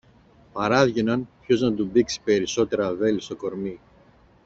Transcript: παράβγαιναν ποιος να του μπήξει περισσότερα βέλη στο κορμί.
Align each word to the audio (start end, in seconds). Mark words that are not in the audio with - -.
παράβγαιναν 0.53 1.27
ποιος 1.41 1.61
να 1.61 1.73
του 1.73 1.85
μπήξει 1.91 2.21
περισσότερα 2.23 2.93
βέλη 2.93 3.21
στο 3.21 3.35
κορμί. 3.35 3.79